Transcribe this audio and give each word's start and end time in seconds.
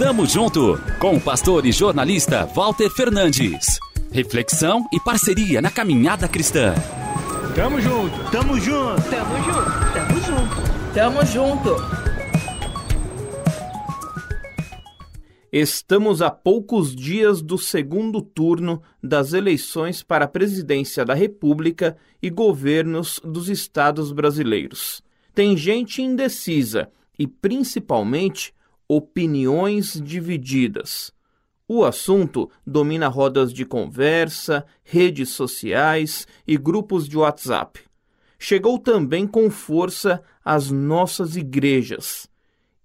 Tamo 0.00 0.24
junto 0.24 0.80
com 0.98 1.16
o 1.16 1.20
pastor 1.20 1.66
e 1.66 1.72
jornalista 1.72 2.46
Walter 2.46 2.88
Fernandes. 2.88 3.78
Reflexão 4.10 4.86
e 4.90 4.98
parceria 4.98 5.60
na 5.60 5.70
caminhada 5.70 6.26
cristã. 6.26 6.72
Tamo 7.54 7.78
junto, 7.82 8.30
tamo 8.30 8.58
junto, 8.58 9.02
tamo 9.10 9.36
junto, 9.44 9.92
tamo 9.92 10.20
junto, 10.22 10.94
tamo 10.94 11.26
junto. 11.26 11.76
Estamos 15.52 16.22
a 16.22 16.30
poucos 16.30 16.96
dias 16.96 17.42
do 17.42 17.58
segundo 17.58 18.22
turno 18.22 18.80
das 19.02 19.34
eleições 19.34 20.02
para 20.02 20.24
a 20.24 20.28
presidência 20.28 21.04
da 21.04 21.12
República 21.12 21.94
e 22.22 22.30
governos 22.30 23.20
dos 23.22 23.50
estados 23.50 24.12
brasileiros. 24.12 25.02
Tem 25.34 25.58
gente 25.58 26.00
indecisa 26.00 26.88
e, 27.18 27.26
principalmente, 27.26 28.54
opiniões 28.92 30.00
divididas. 30.02 31.12
O 31.68 31.84
assunto 31.84 32.50
domina 32.66 33.06
rodas 33.06 33.52
de 33.52 33.64
conversa, 33.64 34.66
redes 34.82 35.28
sociais 35.28 36.26
e 36.44 36.56
grupos 36.56 37.08
de 37.08 37.16
WhatsApp. 37.16 37.82
Chegou 38.36 38.80
também 38.80 39.28
com 39.28 39.48
força 39.48 40.20
às 40.44 40.72
nossas 40.72 41.36
igrejas 41.36 42.28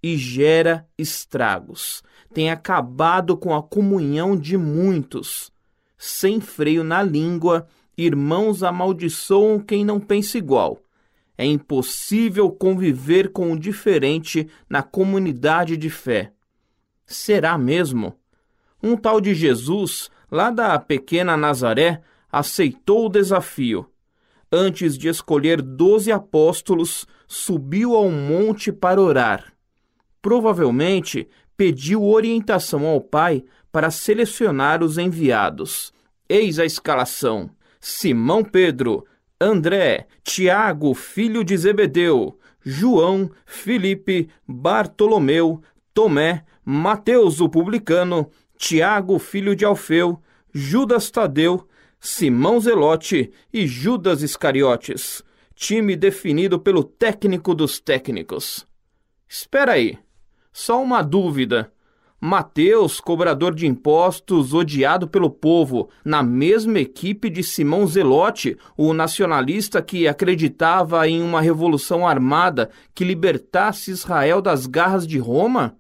e 0.04 0.16
gera 0.16 0.88
estragos. 0.96 2.04
Tem 2.32 2.52
acabado 2.52 3.36
com 3.36 3.56
a 3.56 3.64
comunhão 3.64 4.38
de 4.38 4.56
muitos. 4.58 5.52
Sem 5.98 6.40
freio 6.40 6.84
na 6.84 7.02
língua, 7.02 7.66
irmãos 7.98 8.62
amaldiçoam 8.62 9.60
quem 9.60 9.84
não 9.84 10.00
pensa 10.00 10.38
igual. 10.38 10.85
É 11.38 11.46
impossível 11.46 12.50
conviver 12.50 13.32
com 13.32 13.52
o 13.52 13.60
diferente 13.60 14.48
na 14.70 14.82
comunidade 14.82 15.76
de 15.76 15.90
fé. 15.90 16.32
Será 17.06 17.58
mesmo? 17.58 18.18
Um 18.82 18.96
tal 18.96 19.20
de 19.20 19.34
Jesus, 19.34 20.10
lá 20.32 20.50
da 20.50 20.80
pequena 20.80 21.36
Nazaré, 21.36 22.02
aceitou 22.32 23.08
o 23.08 23.10
desafio. 23.10 23.90
Antes 24.52 24.98
de 24.98 25.08
escolher 25.08 25.62
doze 25.62 26.12
apóstolos, 26.12 27.06
subiu 27.28 27.96
ao 27.96 28.10
monte 28.10 28.72
para 28.72 29.02
orar 29.02 29.56
provavelmente 30.26 31.30
pediu 31.56 32.04
orientação 32.04 32.88
ao 32.88 33.00
pai 33.00 33.44
para 33.72 33.92
selecionar 33.92 34.84
os 34.84 34.98
enviados. 34.98 35.94
Eis 36.28 36.58
a 36.58 36.66
escalação: 36.66 37.48
Simão 37.80 38.44
Pedro, 38.44 39.06
André, 39.46 40.08
Tiago, 40.24 40.96
filho 40.96 41.44
de 41.44 41.56
Zebedeu, 41.56 42.40
João, 42.64 43.30
Felipe, 43.46 44.28
Bartolomeu, 44.48 45.62
Tomé, 45.94 46.44
Mateus 46.66 47.40
o 47.40 47.48
publicano, 47.48 48.28
Tiago, 48.58 49.20
filho 49.20 49.56
de 49.56 49.64
Alfeu, 49.64 50.20
Judas 50.52 51.12
Tadeu, 51.12 51.68
Simão 52.00 52.60
Zelote 52.60 53.32
e 53.54 53.68
Judas 53.68 54.24
Iscariotes. 54.24 55.22
Time 55.54 55.96
definido 55.96 56.60
pelo 56.60 56.84
técnico 56.84 57.54
dos 57.54 57.80
técnicos. 57.80 58.66
Espera 59.30 59.74
aí. 59.74 60.00
Só 60.52 60.82
uma 60.82 61.04
dúvida. 61.04 61.72
Mateus, 62.20 63.00
cobrador 63.00 63.54
de 63.54 63.68
impostos, 63.68 64.54
odiado 64.54 65.08
pelo 65.08 65.30
povo, 65.30 65.90
na 66.04 66.24
mesma 66.24 66.80
equipe 66.80 67.30
de 67.30 67.44
Simão 67.44 67.86
Zelote, 67.86 68.58
o 68.78 68.94
nacionalista 68.94 69.82
que 69.82 70.08
acreditava 70.08 71.08
em 71.08 71.22
uma 71.22 71.42
revolução 71.42 72.08
armada 72.08 72.70
que 72.94 73.04
libertasse 73.04 73.92
Israel 73.92 74.42
das 74.42 74.66
garras 74.66 75.06
de 75.06 75.20
Roma? 75.20 75.76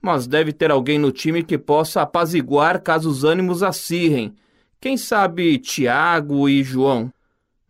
Mas 0.00 0.26
deve 0.26 0.52
ter 0.52 0.70
alguém 0.70 0.98
no 0.98 1.10
time 1.10 1.42
que 1.42 1.56
possa 1.56 2.02
apaziguar 2.02 2.82
caso 2.82 3.08
os 3.08 3.24
ânimos 3.24 3.62
acirrem. 3.62 4.34
Quem 4.78 4.98
sabe 4.98 5.58
Tiago 5.58 6.46
e 6.46 6.62
João? 6.62 7.10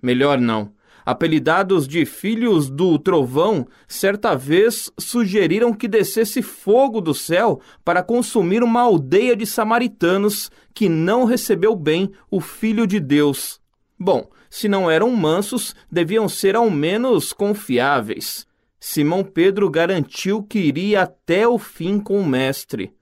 Melhor 0.03 0.41
não 0.41 0.74
apelidados 1.05 1.87
de 1.87 2.05
filhos 2.07 2.71
do 2.71 2.99
trovão, 2.99 3.67
certa 3.87 4.35
vez 4.35 4.91
sugeriram 4.99 5.73
que 5.73 5.87
descesse 5.87 6.43
fogo 6.43 7.01
do 7.01 7.15
céu 7.15 7.61
para 7.85 8.03
consumir 8.03 8.63
uma 8.63 8.81
aldeia 8.81 9.37
de 9.37 9.47
samaritanos 9.47 10.51
que 10.73 10.89
não 10.89 11.25
recebeu 11.25 11.77
bem 11.77 12.11
o 12.31 12.41
Filho 12.41 12.87
de 12.87 12.99
Deus. 12.99 13.61
Bom, 13.99 14.29
se 14.51 14.69
não 14.69 14.91
eram 14.91 15.11
mansos, 15.11 15.75
deviam 15.91 16.29
ser 16.29 16.57
ao 16.57 16.71
menos 16.71 17.33
confiáveis. 17.33 18.47
Simão 18.79 19.25
Pedro 19.25 19.71
garantiu 19.71 20.43
que 20.43 20.59
iria 20.59 21.03
até 21.03 21.49
o 21.49 21.59
fim 21.59 21.99
com 21.99 22.21
o 22.21 22.27
Mestre. 22.27 22.93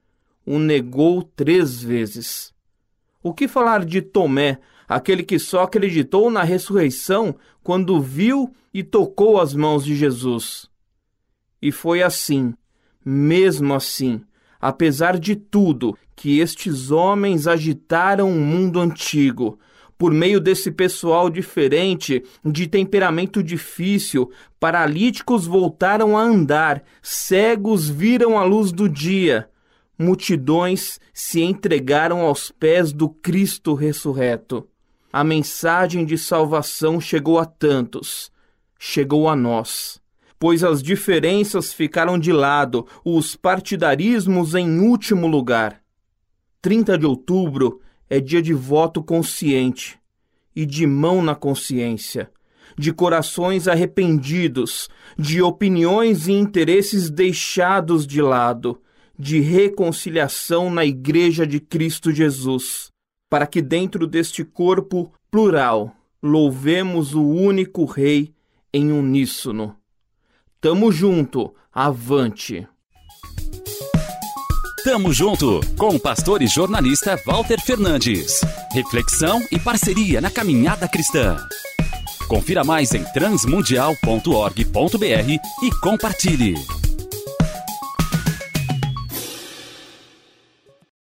O 0.45 0.57
negou 0.57 1.21
três 1.21 1.83
vezes. 1.83 2.53
O 3.21 3.33
que 3.33 3.47
falar 3.47 3.85
de 3.85 4.01
Tomé, 4.01 4.59
aquele 4.93 5.23
que 5.23 5.39
só 5.39 5.63
acreditou 5.63 6.29
na 6.29 6.43
ressurreição 6.43 7.35
quando 7.63 7.99
viu 7.99 8.53
e 8.71 8.83
tocou 8.83 9.41
as 9.41 9.55
mãos 9.55 9.83
de 9.83 9.95
Jesus. 9.95 10.69
E 11.59 11.71
foi 11.71 12.03
assim, 12.03 12.53
mesmo 13.03 13.73
assim, 13.73 14.21
apesar 14.61 15.17
de 15.17 15.35
tudo, 15.35 15.97
que 16.15 16.39
estes 16.39 16.91
homens 16.91 17.47
agitaram 17.47 18.29
o 18.29 18.39
mundo 18.39 18.79
antigo. 18.79 19.57
Por 19.97 20.13
meio 20.13 20.39
desse 20.39 20.71
pessoal 20.71 21.27
diferente, 21.27 22.23
de 22.45 22.67
temperamento 22.67 23.41
difícil, 23.41 24.29
paralíticos 24.59 25.47
voltaram 25.47 26.15
a 26.15 26.21
andar, 26.21 26.83
cegos 27.01 27.89
viram 27.89 28.37
a 28.37 28.43
luz 28.43 28.71
do 28.71 28.87
dia, 28.87 29.49
multidões 29.97 30.99
se 31.11 31.41
entregaram 31.41 32.21
aos 32.21 32.51
pés 32.51 32.93
do 32.93 33.09
Cristo 33.09 33.73
ressurreto 33.73 34.67
a 35.13 35.23
mensagem 35.23 36.05
de 36.05 36.17
salvação 36.17 36.99
chegou 36.99 37.37
a 37.37 37.45
tantos, 37.45 38.31
chegou 38.79 39.29
a 39.29 39.35
nós. 39.35 40.01
Pois 40.39 40.63
as 40.63 40.81
diferenças 40.81 41.71
ficaram 41.71 42.17
de 42.17 42.33
lado, 42.33 42.87
os 43.05 43.35
partidarismos 43.35 44.55
em 44.55 44.79
último 44.79 45.27
lugar. 45.27 45.79
30 46.63 46.97
de 46.97 47.05
outubro 47.05 47.79
é 48.09 48.19
dia 48.19 48.41
de 48.41 48.55
voto 48.55 49.03
consciente 49.03 49.99
e 50.55 50.65
de 50.65 50.87
mão 50.87 51.21
na 51.21 51.35
consciência, 51.35 52.31
de 52.75 52.91
corações 52.91 53.67
arrependidos, 53.67 54.89
de 55.15 55.43
opiniões 55.43 56.27
e 56.27 56.31
interesses 56.31 57.11
deixados 57.11 58.07
de 58.07 58.19
lado, 58.19 58.81
de 59.17 59.39
reconciliação 59.39 60.71
na 60.71 60.83
Igreja 60.83 61.45
de 61.45 61.59
Cristo 61.59 62.11
Jesus 62.11 62.92
para 63.33 63.47
que 63.47 63.63
dentro 63.63 64.05
deste 64.05 64.45
corpo 64.45 65.11
plural 65.31 65.91
louvemos 66.21 67.15
o 67.15 67.27
único 67.27 67.83
Rei 67.83 68.31
em 68.71 68.91
uníssono. 68.91 69.75
Tamo 70.61 70.91
junto, 70.91 71.51
avante! 71.73 72.67
Tamo 74.83 75.11
junto 75.11 75.61
com 75.79 75.95
o 75.95 75.99
pastor 75.99 76.43
e 76.43 76.47
jornalista 76.47 77.19
Walter 77.25 77.59
Fernandes. 77.59 78.41
Reflexão 78.71 79.41
e 79.51 79.57
parceria 79.57 80.21
na 80.21 80.29
caminhada 80.29 80.87
cristã. 80.87 81.35
Confira 82.27 82.63
mais 82.63 82.93
em 82.93 83.03
transmundial.org.br 83.13 85.39
e 85.63 85.71
compartilhe. 85.81 86.53